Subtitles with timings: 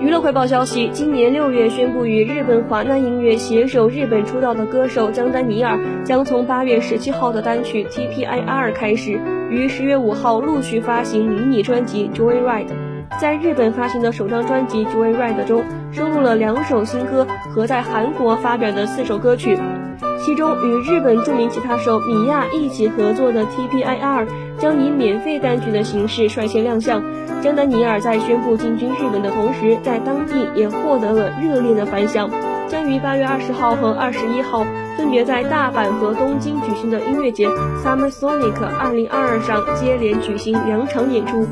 [0.00, 9.18] 娱乐快报消息：今年六月宣布与日本华纳音乐携手日本出道的歌手江丹尼尔，将从八月十七号的单曲 TPIR 开始，
[9.48, 12.66] 于十月五号陆续发行迷你专辑 Joyride。
[13.20, 19.56] 在日本发行的首张专辑 Joyride 中，收录了两首新歌和在韩国发表的四首歌曲。
[20.26, 24.26] 其中与日本著名吉他手米亚一起合作的 TPIR
[24.58, 27.00] 将以免费单曲的形式率先亮相。
[27.40, 32.28] 江丹尼尔在宣布进军日本的同时，在当地也获得了热烈的反响，
[32.66, 34.66] 将于八月二十号和二十一号
[34.96, 37.46] 分别在大阪和东京举行的音乐节
[37.84, 41.46] Summer Sonic 二零二二上接连举行两场演出。